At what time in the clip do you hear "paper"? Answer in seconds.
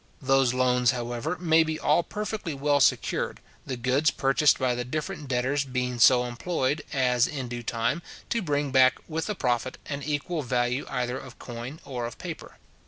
12.17-12.57